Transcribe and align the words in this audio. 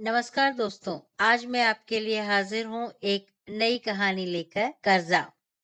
नमस्कार 0.00 0.52
दोस्तों, 0.52 0.98
आज 1.20 1.44
मैं 1.46 1.62
आपके 1.62 2.00
लिए 2.00 2.20
हाजिर 2.20 2.66
हूँ 2.66 2.92
एक 3.02 3.26
नई 3.50 3.78
कहानी 3.78 4.26
लेकर 4.26 4.68
कर्जा। 4.84 5.20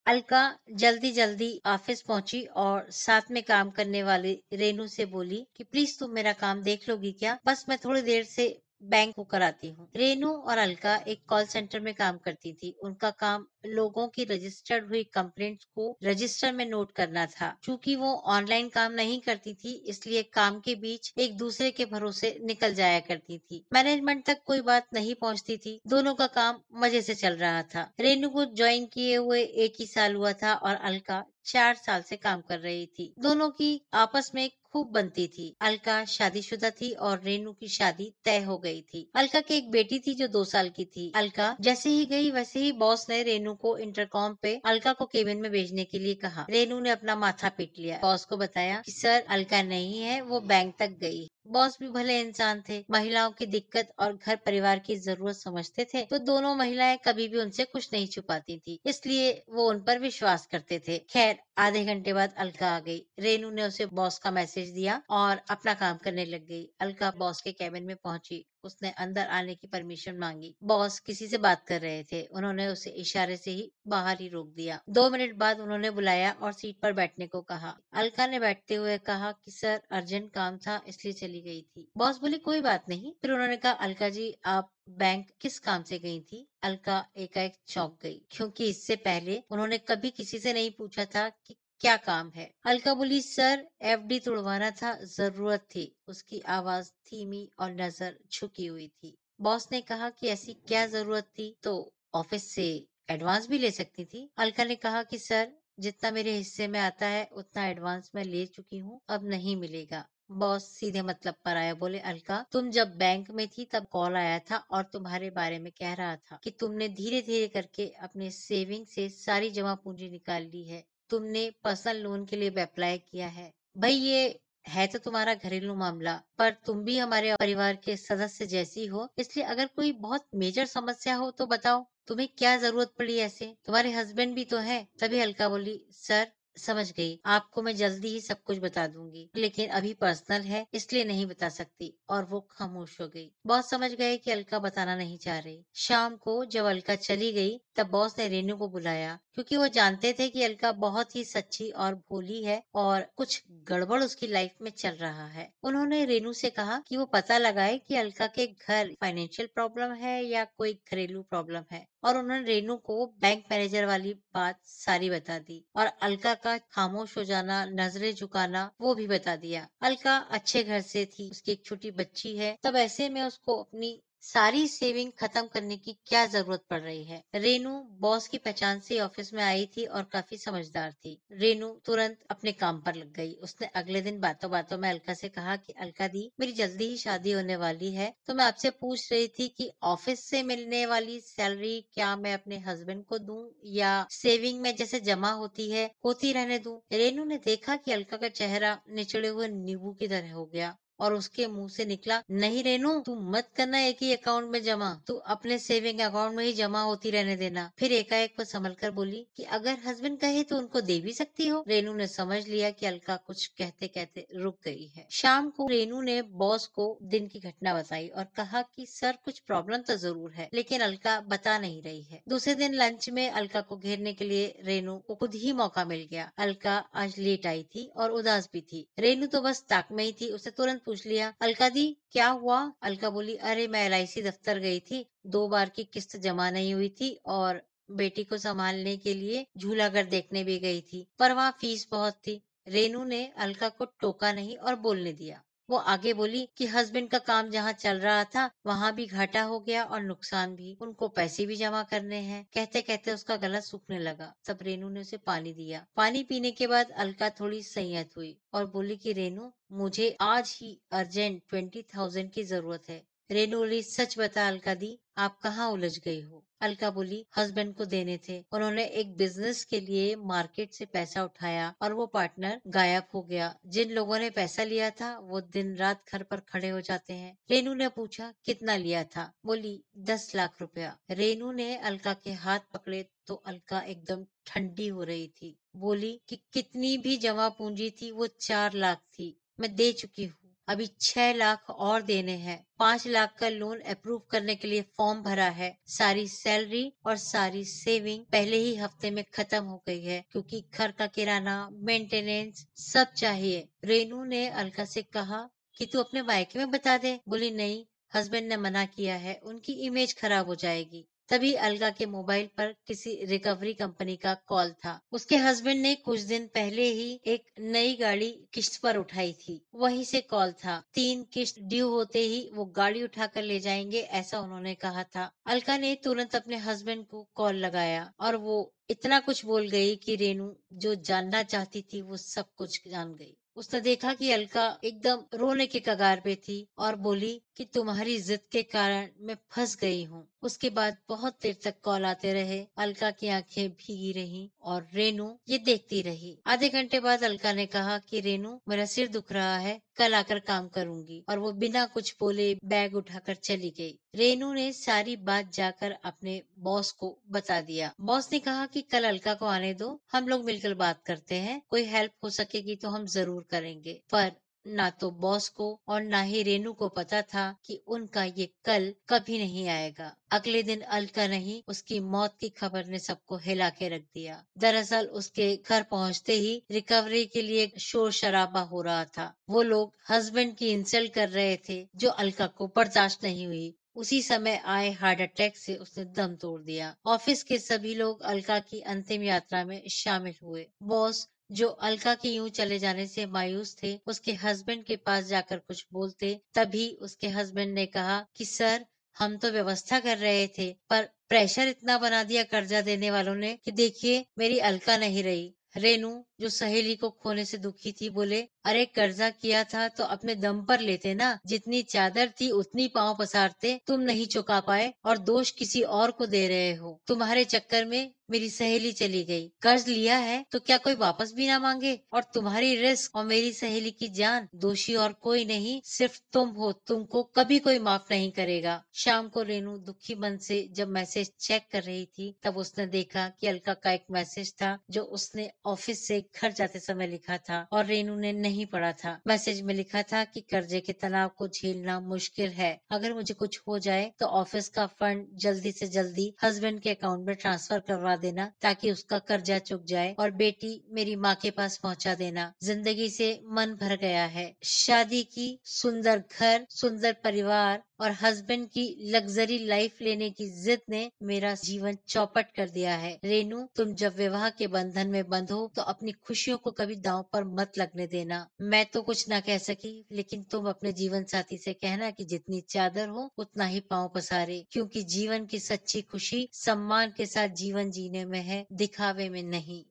अलका 0.07 0.41
जल्दी 0.75 1.11
जल्दी 1.13 1.61
ऑफ़िस 1.67 2.01
पहुँची 2.03 2.41
और 2.57 2.87
साथ 2.91 3.31
में 3.31 3.43
काम 3.43 3.71
करने 3.71 4.03
वाली 4.03 4.33
रेनू 4.53 4.87
से 4.87 5.05
बोली 5.07 5.47
कि, 5.57 5.65
प्लीज़ 5.65 5.99
तुम 5.99 6.11
मेरा 6.11 6.33
काम 6.33 6.63
देख 6.63 6.89
लोगी 6.89 7.13
क्या? 7.13 7.39
बस 7.47 7.65
मैं 7.69 7.79
थोड़ी 7.79 8.03
देर 8.03 8.25
से 8.25 8.49
बैंक 8.83 9.15
को 9.15 9.25
कराती 9.25 9.71
हूँ। 9.71 9.89
रेनू 9.97 10.31
और 10.31 10.59
अलका 10.59 10.95
एक 10.97 11.21
कॉल 11.29 11.45
सेंटर 11.45 11.81
में 11.81 11.93
काम 11.95 12.19
करती 12.19 12.53
थी। 12.53 12.75
उनका 12.83 13.11
काम 13.11 13.47
लोगों 13.67 14.09
की 14.09 14.25
रजिस्टर्ड 14.25 14.89
हुई 14.89 15.03
कंप्लेंट्स 15.05 15.65
को 15.65 15.97
रजिस्टर 16.05 16.53
में 16.53 16.65
नोट 16.67 16.93
करना 16.93 17.27
था। 17.27 17.57
क्योंकि 17.65 17.97
वो 17.97 18.13
ऑनलाइन 18.27 18.69
काम 18.69 18.93
नहीं 18.93 19.21
करती 19.21 19.55
थी, 19.55 19.73
इसलिए 19.87 20.23
काम 20.23 20.61
के 20.61 20.75
बीच 20.75 21.13
एक 21.19 21.37
दूसरे 21.37 21.71
के 21.71 21.85
भरोसे 21.85 22.37
निकल 22.45 22.75
जाया 22.75 23.01
करती 23.01 23.39
थी। 23.39 23.65
मैनेजमेंट 23.73 24.25
तक 24.27 24.43
कोई 24.47 24.61
बात 24.61 24.87
नहीं 24.95 25.15
पहुँचती 25.15 25.57
थी। 25.57 25.81
दोनों 25.87 26.15
का 26.15 26.27
काम 26.27 26.61
मज़े 26.75 27.03
से 27.03 27.15
चल 27.15 27.37
रहा 27.37 27.63
था। 27.63 27.91
रेनू 28.01 28.29
को 28.29 28.45
ज्वाइन 28.45 28.87
किए 28.87 29.17
हुए 29.17 29.43
एक 29.43 29.75
ही 29.81 29.87
साल 29.87 30.15
हुआ 30.15 30.33
था 30.33 30.55
और 30.55 30.75
अलका 30.75 31.25
चार 31.45 31.75
साल 31.75 32.03
से 32.03 32.17
काम 32.17 32.41
कर 32.41 32.59
रही 32.59 32.87
थी। 32.87 33.13
दोनों 33.19 33.51
की 33.51 33.81
आपस 33.95 34.31
में 34.35 34.51
खूब 34.73 34.91
बनती 34.91 35.27
थी। 35.29 35.57
अलका 35.61 36.05
शादीशुदा 36.05 36.71
थी 36.71 36.93
और 36.93 37.21
रेनू 37.23 37.53
की 37.53 37.69
शादी 37.69 38.13
तय 38.25 38.41
हो 38.41 38.59
गई 38.59 38.81
थी। 38.83 39.11
अलका 39.15 39.41
की 39.41 39.55
एक 39.55 39.71
बेटी 39.71 39.99
थी 39.99 40.15
जो 40.15 40.29
दो 40.29 40.45
साल 40.45 40.69
की 40.69 40.85
थी। 40.85 41.13
अलका 41.17 41.57
जैसे 41.61 41.91
ही 41.91 42.07
गई, 42.07 42.31
वैसे 42.31 42.61
ही 42.61 42.73
बॉस 42.73 43.09
ने 43.09 43.23
रेनू 43.23 43.55
को 43.55 43.77
इंटरकॉम 43.79 44.37
पे 44.43 44.61
अलका 44.65 44.93
को 44.93 45.05
केबिन 45.05 45.39
में 45.39 45.51
भेजने 45.51 45.85
के 45.85 45.99
लिए 45.99 46.15
कहा। 46.15 46.47
रेनू 46.51 46.81
ने 46.81 46.91
अपना 46.91 47.17
माथा 47.17 47.49
पीट 47.49 47.73
लिया। 47.79 47.99
बॉस 48.03 48.25
को 48.25 48.37
बताया 48.37 48.83
कि, 48.87 48.93
सर, 48.93 49.25
अलका 49.29 49.63
नहीं 49.63 49.99
है, 49.99 50.21
वो 50.21 50.41
बैंक 50.41 50.75
तक 50.79 50.89
गई 50.89 51.29
बॉस 51.47 51.77
भी 51.81 51.89
भले 51.91 52.19
इंसान 52.21 52.61
थे, 52.69 52.79
महिलाओं 52.91 53.31
की 53.33 53.47
दिक्कत 53.47 53.89
और 53.99 54.13
घर 54.17 54.37
परिवार 54.47 54.79
की 54.79 54.97
ज़रूरत 54.97 55.37
समझते 55.37 55.85
थे 55.85 56.03
तो 56.05 56.19
दोनों 56.21 56.55
महिलाएँ 56.57 56.97
कभी 57.05 57.27
भी 57.29 57.39
उनसे 57.39 57.65
कुछ 57.67 57.89
नहीं 57.93 58.07
छुपाती 58.09 58.59
थी, 58.59 58.79
इसलिए 58.87 59.33
वो 59.51 59.69
उन 59.71 59.81
पर 59.83 59.99
विश्वास 59.99 60.47
करते 60.47 60.79
थे। 60.89 60.99
खैर, 61.11 61.37
आधे 61.59 61.85
घंटे 61.87 62.13
बाद 62.13 62.35
अलका 62.39 62.71
आ 62.71 62.79
गई। 62.81 62.99
रेनू 63.19 63.51
ने 63.51 63.65
उसे 63.65 63.87
बॉस 63.93 64.19
का 64.19 64.31
मैसेज 64.33 64.71
दिया 64.71 65.01
और 65.13 65.41
अपना 65.51 65.75
काम 65.77 65.97
करने 66.05 66.25
लग 66.27 66.47
गई। 66.47 66.65
अलका 66.81 67.11
बॉस 67.19 67.41
के 67.41 67.53
कैबिन 67.53 67.85
में 67.85 67.97
पहुँची। 67.97 68.45
उसने 68.65 68.91
अंदर 68.91 69.27
आने 69.27 69.55
की 69.55 69.67
परमिशन 69.67 70.19
मांगी। 70.19 70.57
बॉस 70.63 70.99
किसी 71.01 71.29
से 71.29 71.39
बात 71.39 71.67
कर 71.67 71.81
रहे 71.81 72.05
थे। 72.05 72.23
उन्होंने 72.23 72.67
उसे 72.67 72.91
इशारे 72.91 73.37
से 73.37 73.51
ही 73.51 73.73
बाहर 73.87 74.21
ही 74.21 74.29
रोक 74.29 74.49
दिया। 74.49 74.81
दो 74.89 75.11
मिनट 75.11 75.35
बाद 75.35 75.61
उन्होंने 75.61 75.91
बुलाया 75.91 76.33
और 76.33 76.53
सीट 76.53 76.81
पर 76.81 76.93
बैठने 76.93 77.27
को 77.27 77.41
कहा। 77.41 77.79
अलका 77.93 78.27
ने 78.27 78.41
बैठते 78.41 78.75
हुए 78.75 78.99
कहा 78.99 79.33
कि, 79.33 79.51
सर, 79.51 79.83
अर्जेंट 79.91 80.33
काम 80.33 80.59
था, 80.59 80.83
इसलिए 80.89 81.15
चली 81.15 81.41
गई 81.41 81.63
थी। 81.63 81.89
बॉस 81.97 82.19
बोली, 82.19 82.39
कोई 82.39 82.61
बात 82.61 82.89
नहीं। 82.89 83.13
फिर 83.23 83.33
उन्होंने 83.33 83.57
कहा, 83.57 83.73
अलका 83.73 84.09
जी, 84.09 84.37
आप 84.45 84.73
बैंक 84.89 85.31
किस 85.41 85.59
काम 85.59 85.83
से 85.83 85.99
गई 85.99 86.21
थी? 86.21 86.49
अलका 86.63 87.07
एकाएक 87.17 87.55
चौंक 87.69 87.99
गई। 88.03 88.27
क्योंकि 88.31 88.69
इससे 88.69 88.97
पहले 88.97 89.43
उन्होंने 89.51 89.79
कभी 89.79 90.11
किसी 90.11 90.39
से 90.39 90.53
नहीं 90.53 90.71
पूछा 90.71 91.05
था 91.05 91.29
कि 91.29 91.57
क्या 91.83 91.97
काम 91.97 92.31
है? 92.31 92.45
अलका 92.65 92.93
बोली 92.95 93.21
सर 93.21 93.65
एफडी 93.83 94.19
तोड़वाना 94.21 94.71
था, 94.71 94.93
ज़रूरत 95.05 95.61
थी। 95.71 95.85
उसकी 96.09 96.41
आवाज़ 96.49 96.91
धीमी 97.07 97.49
और 97.59 97.71
नज़र 97.73 98.19
झुकी 98.33 98.67
हुई 98.67 98.87
थी। 98.89 99.17
बॉस 99.41 99.67
ने 99.73 99.81
कहा 99.81 100.11
कि 100.11 100.29
ऐसी 100.29 100.53
क्या 100.69 100.87
ज़रूरत 100.87 101.25
थी? 101.39 101.55
तो 101.63 101.73
ऑफ़िस 102.15 102.51
से 102.51 102.67
एडवांस 103.11 103.49
भी 103.49 103.59
ले 103.59 103.71
सकती 103.71 104.05
थी। 104.05 104.29
अलका 104.39 104.65
ने 104.65 104.75
कहा 104.77 105.03
कि, 105.03 105.19
सर, 105.19 105.53
जितना 105.79 106.11
मेरे 106.11 106.33
हिस्से 106.33 106.69
में 106.69 106.79
आता 106.81 107.07
है, 107.07 107.25
उतना 107.33 107.67
एडवांस 107.67 108.11
मैं 108.15 108.25
ले 108.25 108.45
चुकी 108.47 108.79
हूँ, 108.79 109.01
अब 109.09 109.25
नहीं 109.25 109.57
मिलेगा। 109.57 110.05
बॉस 110.33 110.69
सीधे 110.71 111.03
मतलब 111.03 111.35
पर 111.45 111.57
आया, 111.57 111.75
बोले 111.75 111.99
अलका 111.99 112.45
तुम 112.53 112.71
जब 112.71 112.97
बैंक 112.97 113.31
में 113.31 113.47
थी, 113.49 113.65
तब 113.65 113.87
कॉल 113.91 114.17
आया 114.17 114.39
था 114.51 114.57
और 114.71 114.83
तुम्हारे 114.83 115.31
बारे 115.31 115.59
में 115.59 115.71
कह 115.73 115.95
रहा 115.95 116.17
था 116.17 116.39
कि 116.45 116.51
तुमने 116.51 116.89
धीरे 116.89 117.23
धीरे 117.23 117.49
करके 117.49 117.89
अपने 118.03 118.31
सेविंग 118.31 118.87
से 118.87 119.09
सारी 119.11 119.51
जमा 119.51 119.75
पूंजी 119.75 120.09
निकाल 120.11 120.43
ली 120.45 120.65
है। 120.65 120.83
तुमने 121.13 121.51
पर्सनल 121.65 121.97
लोन 121.97 122.25
के 122.25 122.37
लिए 122.37 122.51
अप्लाई 122.51 122.99
किया 123.01 123.29
है। 123.29 123.53
भाई, 123.79 123.93
ये 123.93 124.39
है 124.69 124.87
तो 124.87 124.99
तुम्हारा 124.99 125.35
घरेलू 125.35 125.75
मामला, 125.75 126.13
पर 126.39 126.51
तुम 126.67 126.83
भी 126.85 126.99
हमारे 126.99 127.35
परिवार 127.35 127.77
के 127.77 127.97
सदस्य 127.97 128.47
जैसी 128.47 128.87
हो, 128.87 129.09
इसलिए 129.19 129.47
अगर 129.47 129.67
कोई 129.67 129.93
बहुत 129.93 130.27
मेजर 130.35 130.67
समस्या 130.67 131.15
हो 131.15 131.31
तो 131.31 131.47
बताओ। 131.47 131.85
तुम्हें 132.07 132.29
क्या 132.39 132.57
ज़रूरत 132.57 132.93
पड़ी 132.99 133.17
ऐसे? 133.19 133.55
तुम्हारे 133.67 133.91
हस्बैंड 133.93 134.35
भी 134.35 134.45
तो 134.45 134.59
है। 134.59 134.87
तभी 135.01 135.21
हल्का 135.21 135.49
बोली, 135.49 135.81
सर, 135.91 136.31
समझ 136.57 136.93
गई। 136.93 137.21
आपको 137.27 137.63
मैं 137.63 137.75
जल्दी 137.77 138.09
ही 138.09 138.21
सब 138.21 138.43
कुछ 138.43 138.59
बता 138.59 138.87
दूँगी, 138.87 139.31
लेकिन 139.37 139.69
अभी 139.71 139.93
पर्सनल 139.95 140.43
है, 140.43 140.67
इसलिए 140.75 141.05
नहीं 141.05 141.27
बता 141.27 141.49
सकती। 141.49 141.93
और 142.11 142.25
वो 142.25 142.41
खामोश 142.51 143.01
हो 143.01 143.07
गई। 143.09 143.31
बॉस 143.47 143.71
समझ 143.71 143.91
गए 143.93 144.17
कि 144.17 144.31
अलका 144.31 144.59
बताना 144.59 144.97
नहीं 144.97 145.19
चाह 145.19 145.39
रही। 145.39 145.65
शाम 145.75 146.17
को 146.17 146.45
जब 146.45 146.65
अलका 146.65 146.95
चली 146.97 147.33
गई, 147.33 147.61
तब 147.77 147.87
बॉस 147.87 148.19
ने 148.19 148.29
रेनू 148.29 148.57
को 148.57 148.69
बुलाया। 148.69 149.19
क्योंकि 149.35 149.57
वो 149.57 149.67
जानते 149.71 150.13
थे 150.13 150.29
कि 150.29 150.43
अलका 150.45 150.71
बहुत 150.79 151.15
ही 151.17 151.25
सच्ची 151.25 151.69
और 151.77 151.95
भोली 151.95 152.43
है 152.45 152.61
और 152.75 153.07
कुछ 153.17 153.43
गड़बड़ 153.69 154.03
उसकी 154.03 154.27
लाइफ 154.27 154.53
में 154.63 154.71
चल 154.73 154.95
रहा 154.97 155.27
है। 155.29 155.49
उन्होंने 155.63 156.05
रेनू 156.05 156.33
से 156.33 156.51
कहा 156.51 156.79
कि 156.89 156.97
वो 156.97 157.05
पता 157.07 157.39
लगाए 157.39 157.79
कि 157.79 157.97
अलका 157.97 158.27
के 158.29 158.47
घर 158.47 158.93
फाइनेंशियल 159.01 159.49
प्रॉब्लम 159.55 159.93
है 159.95 160.15
या 160.25 160.45
कोई 160.59 160.73
घरेलू 160.91 161.23
प्रॉब्लम 161.23 161.65
है। 161.73 161.85
और 162.05 162.17
उन्होंने 162.17 162.45
रेनू 162.45 162.77
को 162.85 163.07
बैंक 163.21 163.45
मैनेजर 163.51 163.85
वाली 163.87 164.13
बात 164.35 164.59
सारी 164.67 165.11
बता 165.11 165.39
दी 165.41 165.63
और 165.77 165.87
अलका 166.03 166.35
का 166.37 166.57
खामोश 166.71 167.17
हो 167.19 167.25
जाना, 167.25 167.65
नज़रें 167.65 168.13
झुकाना 168.15 168.71
वो 168.81 168.95
भी 168.95 169.07
बता 169.07 169.37
दिया। 169.37 169.67
अलका 169.83 170.17
अच्छे 170.31 170.63
घर 170.65 170.81
से 170.83 171.05
थी, 171.07 171.31
उसकी 171.31 171.53
एक 171.53 171.65
छोटी 171.65 171.91
बच्ची 171.93 172.37
है, 172.37 172.57
तब 172.65 172.77
ऐसे 172.77 173.09
में 173.09 173.23
उसको 173.23 173.57
अपनी 173.57 174.01
सारी 174.23 174.67
सेविंग 174.69 175.11
खत्म 175.19 175.47
करने 175.47 175.77
की 175.77 175.93
क्या 176.07 176.25
ज़रूरत 176.27 176.61
पड़ 176.71 176.81
रही 176.81 177.03
है? 177.05 177.21
रेनू 177.35 177.71
बॉस 178.01 178.27
की 178.27 178.39
पहचान 178.39 178.81
से 178.81 178.99
ऑफ़िस 179.01 179.33
में 179.33 179.43
आई 179.43 179.65
थी 179.69 179.85
और 179.87 180.03
काफ़ी 180.13 180.37
समझदार 180.37 180.93
थी। 180.95 181.17
रेनू 181.35 181.69
तुरंत 181.85 182.19
अपने 182.31 182.53
काम 182.53 182.81
पर 182.81 182.95
लग 182.95 183.11
गई। 183.13 183.33
उसने 183.41 183.67
अगले 183.75 184.01
दिन 184.01 184.21
बातों 184.21 184.51
बातों 184.51 184.79
में 184.79 184.89
अलका 184.89 185.15
से 185.15 185.29
कहा 185.29 185.57
कि, 185.57 185.73
अलका 185.73 186.09
दी, 186.09 186.29
मेरी 186.41 186.53
जल्दी 186.53 186.85
ही 186.85 186.97
शादी 186.97 187.33
होने 187.33 187.57
वाली 187.57 187.93
है। 187.93 188.11
तो 188.27 188.35
मैं 188.35 188.45
आपसे 188.45 188.71
पूछ 188.73 189.09
रही 189.13 189.29
थी 189.31 189.49
कि, 189.49 189.71
ऑफ़िस 189.85 190.25
से 190.27 190.43
मिलने 190.43 190.85
वाली 190.87 191.21
सैलरी 191.21 191.81
क्या 191.93 192.15
मैं 192.17 192.35
अपने 192.35 192.59
हस्बैंड 192.61 193.05
को 193.05 193.19
दूँ 193.21 193.43
या 193.73 193.95
सेविंग 194.13 194.61
में 194.61 194.75
जैसे 194.77 195.01
जमा 195.03 195.31
होती 195.33 195.71
है, 195.71 195.89
होती 196.05 196.33
रहने 196.33 196.59
दूँ? 196.59 196.81
रेनू 196.93 197.25
ने 197.25 197.39
देखा 197.45 197.77
कि 197.77 197.93
अलका 197.93 198.17
का 198.17 198.29
चेहरा 198.31 198.79
निचड़े 198.91 199.29
हुए 199.29 199.49
नींबू 199.49 199.93
की 199.93 200.09
तरह 200.09 200.33
हो 200.33 200.47
गया। 200.47 200.75
और 201.01 201.15
उसके 201.15 201.47
मुँह 201.47 201.69
से 201.69 201.85
निकला, 201.85 202.23
नहीं 202.31 202.63
रेनू, 202.65 203.01
तू 203.01 203.15
मत 203.31 203.49
करना 203.57 203.81
एक 203.81 203.97
ही 204.01 204.13
अकाउंट 204.13 204.51
में 204.51 204.63
जमा। 204.63 205.03
तू 205.07 205.15
अपने 205.15 205.59
सेविंग 205.59 206.01
अकाउंट 206.01 206.37
में 206.37 206.45
ही 206.45 206.53
जमा 206.53 206.83
होती 206.83 207.11
रहने 207.11 207.37
देना। 207.37 207.71
फिर 207.79 207.93
एकाएक 207.93 208.35
वो 208.39 208.45
संभल 208.45 208.75
कर 208.75 208.91
बोली, 208.91 209.27
कि 209.37 209.43
अगर 209.43 209.79
हस्बैंड 209.87 210.19
कहे 210.19 210.43
तो 210.43 210.57
उनको 210.57 210.81
दे 210.81 211.01
भी 211.01 211.13
सकती 211.13 211.49
हो? 211.49 211.65
रेनू 211.69 211.95
ने 211.95 212.07
समझ 212.07 212.47
लिया 212.49 212.71
कि 212.71 212.87
अलका 212.87 213.17
कुछ 213.17 213.47
कहते 213.47 213.89
कहते 213.89 214.27
रुक 214.35 214.59
गई 214.65 214.87
है। 214.87 215.07
शाम 215.11 215.51
को 215.51 215.67
रेनू 215.69 216.01
ने 216.01 216.21
बॉस 216.23 216.67
को 216.67 216.99
दिन 217.03 217.27
की 217.27 217.41
घटना 217.41 217.75
बताई 217.75 218.09
और 218.09 218.25
कहा 218.37 218.63
कि, 218.63 218.87
सर, 218.87 219.19
कुछ 219.25 219.39
प्रॉब्लम 219.39 219.79
तो 219.79 219.97
ज़रूर 219.97 220.33
है, 220.33 220.49
लेकिन 220.55 220.81
अलका 220.81 221.21
बता 221.21 221.59
नहीं 221.59 221.83
रही 221.83 222.03
है। 222.03 222.23
दूसरे 222.29 222.55
दिन 222.55 222.75
लंच 222.75 223.09
में 223.11 223.29
अलका 223.31 223.61
को 223.61 223.77
घेरने 223.77 224.13
के 224.13 224.25
लिए 224.25 224.55
रेनू 224.65 224.97
को 224.99 225.15
खुद 225.15 225.35
ही 225.35 225.53
मौका 225.53 225.85
मिल 225.85 226.07
गया। 226.11 226.31
अलका 226.39 226.77
आज 226.95 227.19
लेट 227.19 227.47
आई 227.47 227.63
थी 227.63 227.91
और 227.97 228.11
उदास 228.11 228.49
भी 228.53 228.61
थी। 228.63 228.87
रेनू 228.99 229.27
तो 229.27 229.41
बस 229.41 229.65
ताक 229.69 229.89
में 229.93 230.05
ही 230.05 230.13
थी, 230.13 230.31
उसे 230.31 230.51
तुरंत 230.51 230.82
पूछ 230.85 231.07
लिया, 231.07 231.33
अलका 231.41 231.69
दी, 231.69 231.97
क्या 232.13 232.29
हुआ? 232.29 232.73
अलका 232.83 233.11
बोली, 233.11 233.37
अरे, 233.37 233.67
मैं 233.69 233.85
एल 233.87 234.07
दफ्तर 234.25 234.59
गई 234.59 234.81
थी, 234.81 235.07
दो 235.27 235.49
बार 235.49 235.69
की 235.69 235.85
किस्त 235.85 236.17
जमा 236.17 236.51
नहीं 236.51 236.75
हुई 236.75 236.89
थी 236.89 237.19
और 237.27 237.63
बेटी 237.91 238.25
को 238.25 238.39
संभालने 238.39 238.97
के 238.97 239.15
लिए 239.15 239.47
झूला 239.59 239.89
घर 239.89 240.05
देखने 240.05 240.45
भी 240.45 240.59
गई 240.59 240.81
थी, 240.81 241.07
पर 241.19 241.33
वहाँ 241.33 241.53
फ़ीस 241.61 241.87
बहुत 241.91 242.15
थी। 242.15 242.41
रेनू 242.69 243.05
ने 243.05 243.33
अलका 243.37 243.69
को 243.69 243.85
टोका 243.85 244.33
नहीं 244.33 244.57
और 244.57 244.75
बोलने 244.75 245.13
दिया। 245.13 245.43
वो 245.69 245.77
आगे 245.77 246.13
बोली 246.15 246.49
कि 246.57 246.67
हस्बैंड 246.67 247.09
का 247.11 247.19
काम 247.19 247.51
जहाँ 247.51 247.73
चल 247.73 247.99
रहा 248.01 248.25
था, 248.25 248.51
वहाँ 248.67 248.95
भी 248.95 249.07
घाटा 249.07 249.43
हो 249.43 249.61
गया 249.61 249.85
और 249.85 250.03
नुकसान 250.03 250.55
भी। 250.57 250.77
उनको 250.81 251.09
पैसे 251.09 251.47
भी 251.47 251.57
जमा 251.57 251.83
करने 251.83 252.17
हैं। 252.17 252.45
कहते 252.55 252.81
कहते 252.83 253.13
उसका 253.13 253.37
गला 253.37 253.61
सूखने 253.61 253.99
लगा। 253.99 254.33
तब 254.47 254.59
रेनू 254.63 254.89
ने 254.89 255.01
उसे 255.01 255.17
पानी 255.17 255.53
दिया। 255.53 255.85
पानी 255.97 256.23
पीने 256.23 256.51
के 256.51 256.67
बाद 256.67 256.91
अलका 256.97 257.31
थोड़ी 257.31 257.63
संयत 257.63 258.11
हुई 258.17 258.37
और 258.55 258.67
बोली 258.67 258.97
कि, 258.97 259.13
रेनू, 259.13 259.53
मुझे 259.73 260.17
आज 260.21 260.59
ही 260.63 260.79
अर्जेंट 260.93 261.43
ट्वेंटी 261.49 261.83
थाउज़ेंड 261.97 262.31
की 262.31 262.45
ज़रूरत 262.45 262.89
है। 262.89 263.03
रेनू 263.31 263.59
बोली 263.59 263.83
सच 263.83 264.19
बता 264.19 264.49
अलका 264.49 264.75
दी, 264.75 264.99
आप 265.19 265.39
कहाँ 265.39 265.71
उलझ 265.71 265.99
गई 265.99 266.21
हो? 266.21 266.45
अलका 266.63 266.91
बोली 266.91 267.25
हस्बैंड 267.37 267.75
को 267.75 267.85
देने 267.85 268.19
थे। 268.29 268.45
उन्होंने 268.53 268.85
एक 268.85 269.17
बिज़नेस 269.17 269.65
के 269.65 269.81
लिए 269.81 270.17
मार्केट 270.17 270.73
से 270.73 270.85
पैसा 270.85 271.25
उठाया 271.25 271.75
और 271.83 271.93
वो 271.93 272.07
पार्टनर 272.07 272.61
गायब 272.67 273.03
हो 273.15 273.23
गया। 273.23 273.55
जिन 273.67 273.91
लोगों 273.91 274.19
ने 274.19 274.31
पैसा 274.31 274.65
लिया 274.65 274.91
था, 274.91 275.19
वो 275.19 275.41
दिन 275.41 275.77
रात 275.77 276.05
घर 276.13 276.23
पर 276.23 276.41
खड़े 276.41 276.69
हो 276.69 276.81
जाते 276.81 277.13
हैं। 277.13 277.37
रेनू 277.51 277.75
ने 277.75 277.89
पूछा, 277.89 278.33
कितना 278.45 278.77
लिया 278.77 279.05
था? 279.05 279.33
बोली, 279.47 279.85
दस 279.99 280.33
लाख 280.35 280.61
रुपया। 280.61 280.97
रेनू 281.11 281.53
ने 281.53 281.77
अलका 281.77 282.15
के 282.15 282.33
हाथ 282.33 282.61
पकड़े 282.75 283.07
तो 283.27 283.35
अलका 283.35 283.81
एकदम 283.81 284.27
ठंडी 284.47 284.89
हो 284.89 285.03
रही 285.03 285.29
थी। 285.29 285.57
बोली 285.77 286.21
कि 286.29 286.37
कितनी 286.53 286.97
भी 286.99 287.17
जमा 287.17 287.49
पूंजी 287.49 287.91
थी, 287.91 288.11
वो 288.11 288.27
चार 288.27 288.73
लाख 288.75 288.99
थी। 288.99 289.37
मैं 289.61 289.75
दे 289.75 289.93
चुकी 289.93 290.25
हूँ। 290.25 290.42
अभी 290.69 290.87
छह 291.01 291.33
लाख 291.33 291.71
और 291.71 292.03
देने 292.03 292.33
हैं। 292.33 292.67
पाँच 292.79 293.07
लाख 293.07 293.35
का 293.41 293.49
लोन 293.49 293.81
अप्रूव 293.81 294.23
करने 294.31 294.55
के 294.55 294.69
लिए 294.69 294.83
फॉर्म 294.97 295.23
भरा 295.23 295.49
है। 295.51 295.77
सारी 295.87 296.27
सैलरी 296.29 296.93
और 297.07 297.17
सारी 297.17 297.65
सेविंग 297.65 298.25
पहले 298.33 298.57
ही 298.57 298.75
हफ़्ते 298.77 299.11
में 299.11 299.25
खत्म 299.35 299.65
हो 299.65 299.83
गई 299.87 300.03
है, 300.03 300.25
क्योंकि 300.31 300.65
घर 300.75 300.91
का 300.91 301.07
किराना 301.07 301.69
मेंटेनेंस 301.73 302.67
सब 302.77 303.13
चाहिए। 303.13 303.69
रेनू 303.85 304.25
ने 304.25 304.49
अलका 304.49 304.85
से 304.85 305.03
कहा 305.03 305.49
कि, 305.77 305.87
तू 305.87 305.99
अपने 305.99 306.23
मायके 306.23 306.59
में 306.59 306.71
बता 306.71 306.99
दे। 306.99 307.21
बोली, 307.29 307.51
नहीं 307.51 307.85
हस्बैंड 308.15 308.49
ने 308.49 308.57
मना 308.57 308.85
किया 308.85 309.15
है, 309.17 309.41
उनकी 309.43 309.73
इमेज 309.73 310.19
खराब 310.19 310.47
हो 310.47 310.55
जाएगी। 310.55 311.07
तभी 311.29 311.55
अलगा 311.55 311.91
के 311.91 312.07
मोबाइल 312.07 312.49
पर 312.57 312.75
किसी 312.87 313.25
रिकवरी 313.25 313.75
कंपनी 313.75 314.17
का 314.17 314.35
कॉल 314.35 314.73
था। 314.73 315.01
उसके 315.13 315.37
हस्बैंड 315.37 315.81
ने 315.81 315.95
कुछ 315.95 316.21
दिन 316.21 316.47
पहले 316.47 316.83
ही 316.83 317.21
एक 317.27 317.45
नई 317.61 317.97
गाड़ी 317.97 318.31
किस्त 318.53 318.83
पर 318.83 318.97
उठाई 318.97 319.33
थी। 319.33 319.61
वहीं 319.75 320.05
से 320.05 320.21
कॉल 320.21 320.53
था। 320.53 320.83
तीन 320.95 321.23
किस्त 321.33 321.61
ड्यू 321.61 321.89
होते 321.89 322.19
ही 322.19 322.51
वो 322.53 322.65
गाड़ी 322.65 323.03
उठाकर 323.03 323.43
ले 323.43 323.61
जाएँगे, 323.61 324.01
ऐसा 324.01 324.41
उन्होंने 324.41 324.75
कहा 324.75 325.05
था। 325.05 325.31
अलका 325.47 325.79
ने 325.79 325.95
तुरंत 325.95 326.35
अपने 326.37 326.57
हस्बैंड 326.57 327.07
को 327.07 327.29
कॉल 327.35 327.55
लगाया 327.55 328.13
और 328.21 328.37
वो 328.37 328.75
इतना 328.91 329.21
कुछ 329.21 329.45
बोल 329.45 329.69
गई 329.69 329.97
कि 329.97 330.17
रेनू 330.17 330.57
जो 330.73 330.95
जानना 330.95 331.43
चाहती 331.43 331.83
थी 331.83 332.03
वो 332.03 332.17
सब 332.17 332.47
कुछ 332.57 332.89
जान 332.89 333.15
गई। 333.15 333.37
उसने 333.57 333.81
देखा 333.81 334.15
कि 334.15 334.31
अलका 334.31 334.79
एकदम 334.85 335.25
रोने 335.35 335.67
के 335.67 335.81
कगार 335.81 336.21
पे 336.21 336.37
थी 336.37 336.67
और 336.79 336.97
बोली 336.97 337.43
कि 337.57 337.65
तुम्हारी 337.65 338.19
जिद 338.21 338.41
के 338.53 338.63
कारण 338.63 339.09
मैं 339.21 339.37
फंस 339.51 339.77
गई 339.77 340.05
हूँ। 340.05 340.32
उसके 340.43 340.71
बाद 340.71 340.97
बहुत 341.09 341.39
देर 341.43 341.57
तक 341.65 341.75
कॉल 341.83 342.05
आते 342.05 342.33
रहे, 342.33 342.67
अलका 342.79 343.11
की 343.11 343.29
आँखें 343.29 343.69
भीगी 343.71 344.13
रही 344.13 344.51
और 344.63 344.89
रेनू 344.95 345.39
ये 345.49 345.59
देखती 345.59 346.03
रही। 346.03 346.37
आधे 346.47 346.69
घंटे 346.69 347.01
बाद 347.01 347.25
अलका 347.25 347.53
ने 347.53 347.67
कहा 347.67 347.99
कि 347.99 348.21
रेनू 348.21 348.61
मेरा 348.69 348.85
सिर 348.87 349.09
दुख 349.09 349.33
रहा 349.33 349.57
है, 349.59 349.81
कल 349.97 350.15
आकर 350.15 350.39
काम 350.39 350.69
करूँगी। 350.69 351.25
और 351.29 351.39
वो 351.39 351.53
बिना 351.53 351.85
कुछ 351.87 352.15
बोले 352.21 352.55
बैग 352.65 352.95
उठाकर 352.95 353.35
चली 353.35 353.71
गई। 353.71 353.99
रेनू 354.15 354.53
ने 354.53 354.73
सारी 354.73 355.17
बात 355.17 355.53
जाकर 355.55 355.97
अपने 356.05 356.43
बॉस 356.59 356.93
को 356.93 357.17
बता 357.31 357.61
दिया। 357.61 357.93
बॉस 358.01 358.33
ने 358.33 358.39
कहा 358.39 358.67
कि 358.67 358.83
कल 358.83 359.05
अलका 359.05 359.35
को 359.35 359.47
आने 359.47 359.75
दो, 359.75 360.01
हम 360.13 360.29
लोग 360.29 360.45
मिलकर 360.45 360.75
बात 360.75 361.03
करते 361.03 361.35
हैं, 361.35 361.61
कोई 361.71 361.85
हेल्प 361.85 362.13
हो 362.25 362.31
सकेगी 362.31 362.77
तो 362.77 362.89
हम 362.89 363.07
ज़रूर 363.07 363.45
करेंगे। 363.51 364.01
पर 364.13 364.33
ना 364.67 364.91
तो 364.91 365.11
बॉस 365.11 365.49
को 365.49 365.81
और 365.89 366.03
ना 366.03 366.23
ही 366.23 366.43
रेनू 366.43 366.73
को 366.73 366.89
पता 366.89 367.23
था 367.23 367.55
कि 367.65 367.83
उनका 367.87 368.25
ये 368.25 368.49
कल 368.65 368.95
कभी 369.09 369.39
नहीं 369.39 369.69
आएगा। 369.69 370.15
अगले 370.33 370.63
दिन 370.63 370.81
अलका 370.81 371.27
नहीं 371.27 371.63
उसकी 371.69 372.01
मौत 372.01 372.37
की 372.41 372.49
खबर 372.49 372.87
ने 372.87 372.99
सबको 372.99 373.37
हिला 373.37 373.71
के 373.71 373.89
रख 373.89 374.03
दिया। 374.15 374.43
दरअसल 374.59 375.07
उसके 375.07 375.57
घर 375.57 375.83
पहुँचते 375.83 376.33
ही 376.33 376.63
रिकवरी 376.71 377.25
के 377.27 377.43
लिए 377.43 377.71
शोर 377.81 378.13
शराबा 378.13 378.61
हो 378.61 378.83
रहा 378.83 379.05
था। 379.05 379.33
वो 379.51 379.63
लोग 379.63 379.93
हस्बैंड 380.11 380.57
की 380.57 380.71
इंसल्ट 380.71 381.13
कर 381.13 381.29
रहे 381.29 381.57
थे, 381.69 381.87
जो 381.97 382.09
अलका 382.09 382.47
को 382.47 382.67
बर्दाश्त 382.67 383.25
नहीं 383.25 383.47
हुई। 383.47 383.75
उसी 383.97 384.23
समय 384.23 384.61
आए 384.65 384.91
हार्ट 384.91 385.21
अटैक 385.21 385.57
से 385.57 385.77
उसने 385.77 386.05
दम 386.05 386.35
तोड़ 386.37 386.61
दिया। 386.63 386.95
ऑफ़िस 387.07 387.43
के 387.43 387.59
सभी 387.59 387.95
लोग 387.95 388.23
अलका 388.23 388.59
की 388.59 388.81
अंतिम 388.81 389.23
यात्रा 389.23 389.65
में 389.65 389.83
शामिल 389.89 390.35
हुए। 390.43 390.67
बॉस 390.83 391.27
जो 391.53 391.69
अलका 391.69 392.15
के 392.15 392.29
यूँ 392.29 392.49
चले 392.49 392.79
जाने 392.79 393.07
से 393.07 393.27
मायूस 393.27 393.77
थे, 393.83 394.01
उसके 394.07 394.33
हस्बैंड 394.33 394.85
के 394.85 394.97
पास 394.97 395.25
जाकर 395.25 395.59
कुछ 395.59 395.87
बोलते। 395.93 396.41
तभी 396.55 396.91
उसके 397.01 397.29
हस्बैंड 397.29 397.75
ने 397.75 397.87
कहा 397.87 398.27
कि, 398.37 398.45
सर, 398.45 398.87
हम 399.19 399.37
तो 399.37 399.51
व्यवस्था 399.51 400.01
कर 400.01 400.19
रहे 400.19 400.47
थे, 400.47 400.77
पर 400.91 401.09
प्रेशर 401.29 401.69
इतना 401.69 401.99
बना 401.99 402.23
दिया 402.25 402.43
कर्जा 402.43 402.81
देने 402.81 403.11
वालों 403.11 403.35
ने 403.35 403.59
कि 403.65 403.73
देखिए, 403.73 404.27
मेरी 404.39 404.59
अलका 404.59 404.97
नहीं 404.97 405.23
रही। 405.23 405.55
रेनू, 405.77 406.27
जो 406.41 406.49
सहेली 406.49 406.97
को 406.97 407.11
खोने 407.11 407.45
से 407.45 407.59
दुखी 407.59 407.93
थी, 407.93 408.11
बोले 408.11 408.49
अरे 408.65 408.85
कर्जा 408.87 409.29
किया 409.31 409.63
था 409.65 409.87
तो 409.89 410.05
अपने 410.07 410.35
दम 410.35 410.61
पर 410.65 410.81
लेते 410.81 411.15
ना। 411.15 411.39
जितनी 411.47 411.83
चादर 411.83 412.31
थी 412.41 412.51
उतनी 412.51 412.87
पाँव 412.89 413.17
पसारते। 413.19 413.81
तुम 413.87 414.01
नहीं 414.01 414.27
चुका 414.27 414.61
पाए 414.61 414.93
और 415.05 415.19
दोष 415.19 415.51
किसी 415.51 415.83
और 415.83 416.11
को 416.11 416.27
दे 416.27 416.47
रहे 416.49 416.73
हो। 416.75 417.01
तुम्हारे 417.07 417.45
चक्कर 417.45 417.85
में 417.85 418.13
मेरी 418.31 418.49
सहेली 418.51 418.93
चली 418.93 419.23
गई। 419.25 419.51
कर्ज 419.63 419.89
लिया 419.89 420.17
है 420.17 420.45
तो 420.53 420.59
क्या 420.59 420.77
कोई 420.77 420.95
वापस 420.95 421.33
भी 421.33 421.47
ना 421.47 421.59
मांगे? 421.59 421.99
और 422.13 422.23
तुम्हारी 422.35 422.75
रिस्क 422.77 423.17
और 423.17 423.25
मेरी 423.25 423.53
सहेली 423.53 423.91
की 423.91 424.09
जान, 424.09 424.49
दोषी 424.55 424.95
और 424.95 425.13
कोई 425.13 425.45
नहीं, 425.45 425.81
सिर्फ़ 425.85 426.19
तुम 426.33 426.49
हो। 426.49 426.73
तुमको 426.87 427.23
कभी 427.37 427.59
कोई 427.59 427.79
माफ़ 427.79 428.07
नहीं 428.11 428.31
करेगा। 428.31 428.83
शाम 428.95 429.29
को 429.29 429.43
रेनू 429.43 429.77
दुखी 429.79 430.15
मन 430.15 430.37
से 430.37 430.69
जब 430.73 430.89
मैसेज 430.89 431.31
चेक 431.41 431.67
कर 431.73 431.83
रही 431.83 432.05
थी, 432.07 432.35
तब 432.43 432.57
उसने 432.57 432.87
देखा 432.87 433.29
कि 433.41 433.47
अलका 433.47 433.75
का 433.75 433.93
एक 433.93 434.05
मैसेज 434.11 434.53
था, 434.53 434.77
जो 434.91 435.03
उसने 435.03 435.51
ऑफ़िस 435.67 436.07
से 436.09 436.21
घर 436.43 436.53
जाते 436.53 436.79
समय 436.79 437.07
लिखा 437.07 437.37
था। 437.39 437.67
और 437.73 437.85
रेनू 437.85 438.17
ने 438.17 438.33
नहीं 438.33 438.52
पढ़ा 438.67 438.93
था। 438.95 439.19
मैसेज 439.27 439.61
में 439.63 439.75
लिखा 439.75 440.03
था 440.03 440.23
कि 440.25 440.41
कर्जे 440.41 440.81
के 440.81 440.93
तनाव 440.93 441.31
को 441.37 441.49
झेलना 441.49 441.99
मुश्किल 442.01 442.51
है। 442.51 442.77
अगर 442.91 443.15
मुझे 443.15 443.35
कुछ 443.35 443.59
हो 443.69 443.79
जाए 443.79 444.11
तो 444.19 444.27
ऑफ़िस 444.27 444.69
का 444.69 444.87
फंड 444.87 445.27
जल्दी 445.39 445.73
से 445.73 445.87
जल्दी 445.89 446.33
हस्बैंड 446.45 446.81
के 446.81 446.91
अकाउंट 446.91 447.27
में 447.27 447.35
ट्रांसफ़र 447.37 447.79
करवा 447.79 448.17
देना 448.17 448.51
ताकि 448.63 448.91
उसका 448.91 449.19
कर्जा 449.19 449.59
चुक 449.61 449.85
जाए 449.85 450.15
और 450.19 450.31
बेटी 450.31 450.81
मेरी 450.91 451.17
माँ 451.17 451.35
के 451.35 451.51
पास 451.51 451.77
पहुँचा 451.77 452.15
देना। 452.15 452.53
ज़िंदगी 452.63 453.09
से 453.11 453.39
मन 453.51 453.75
भर 453.75 453.97
गया 453.97 454.25
है। 454.27 454.53
शादी 454.65 455.23
की 455.25 455.59
सुंदर 455.65 456.19
घर, 456.19 456.67
सुंदर 456.71 457.13
परिवार 457.25 457.83
और 458.03 458.17
हस्बैंड 458.23 458.69
की 458.69 458.85
लग्जरी 459.11 459.59
लाइफ 459.59 460.01
लेने 460.03 460.31
की 460.31 460.49
जिद 460.63 460.81
ने 460.91 461.11
मेरा 461.23 461.55
जीवन 461.55 461.99
चौपट 462.09 462.47
कर 462.57 462.69
दिया 462.69 462.95
है। 462.97 463.19
रेनू, 463.25 463.67
तुम 463.77 463.95
जब 463.95 464.17
विवाह 464.17 464.49
के 464.51 464.67
बंधन 464.67 465.09
में 465.09 465.29
बंधो 465.29 465.71
तो 465.77 465.83
अपनी 465.83 466.13
खुशियों 466.13 466.59
को 466.59 466.71
कभी 466.71 466.97
दांव 466.97 467.25
पर 467.33 467.45
मत 467.45 467.79
लगने 467.79 468.07
देना। 468.07 468.47
मैं 468.61 468.85
तो 468.87 469.03
कुछ 469.03 469.29
ना 469.29 469.41
कह 469.41 469.59
सकी, 469.59 469.95
लेकिन 470.13 470.43
तुम 470.43 470.69
अपने 470.69 470.93
जीवन 470.93 471.25
साथी 471.25 471.59
से 471.59 471.73
कहना 471.73 472.11
कि 472.11 472.25
जितनी 472.25 472.61
चादर 472.61 473.09
हो, 473.09 473.29
उतना 473.39 473.65
ही 473.65 473.81
पाँव 473.81 474.11
पसारे, 474.15 474.67
क्योंकि 474.71 475.03
जीवन 475.03 475.47
की 475.47 475.59
सच्ची 475.59 476.03
खुशी 476.03 476.49
सम्मान 476.53 477.13
के 477.17 477.27
साथ 477.27 477.49
जीवन 477.49 477.91
जीने 477.91 478.25
में 478.25 478.43
है, 478.43 478.67
दिखावे 478.73 479.29
में 479.29 479.43
नहीं। 479.43 479.85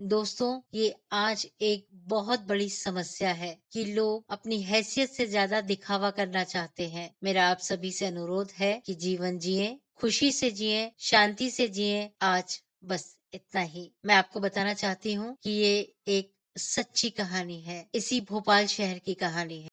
दोस्तों, 0.00 0.60
ये 0.74 0.94
आज 1.12 1.46
एक 1.60 1.86
बहुत 1.92 2.40
बड़ी 2.40 2.68
समस्या 2.70 3.32
है 3.32 3.58
कि 3.72 3.84
लोग 3.84 4.24
अपनी 4.30 4.62
हैसियत 4.62 5.10
से 5.10 5.26
ज़्यादा 5.26 5.60
दिखावा 5.60 6.10
करना 6.10 6.44
चाहते 6.44 6.88
हैं। 6.88 7.14
मेरा 7.24 7.48
आप 7.48 7.58
सभी 7.58 7.92
से 7.92 8.06
अनुरोध 8.06 8.50
है 8.58 8.82
कि 8.86 8.94
जीवन 8.94 9.38
जिए, 9.38 9.80
खुशी 9.96 10.32
से 10.32 10.50
जिए, 10.50 10.92
शांति 10.98 11.50
से 11.50 11.68
जिए। 11.68 12.10
आज 12.22 12.62
बस 12.84 13.18
इतना 13.34 13.60
ही। 13.60 13.92
मैं 14.06 14.14
आपको 14.14 14.40
बताना 14.40 14.74
चाहती 14.74 15.12
हूँ 15.12 15.36
कि 15.42 15.50
ये 15.50 15.94
एक 16.08 16.32
सच्ची 16.56 17.10
कहानी 17.10 17.60
है। 17.60 17.86
इसी 17.94 18.20
भोपाल 18.20 18.66
शहर 18.66 18.98
की 18.98 19.14
कहानी 19.14 19.62
है। 19.62 19.68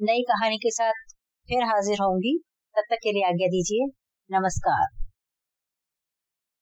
नई 0.00 0.22
कहानी 0.22 0.56
के 0.56 0.70
साथ 0.70 1.14
फिर 1.48 1.62
हाजिर 1.62 2.02
होंगी। 2.02 2.38
तब 2.74 2.82
तक 2.90 2.96
के 2.96 3.12
लिए 3.12 3.24
आज्ञा 3.24 3.48
दीजिए। 3.48 3.86
नमस्कार। 4.30 5.03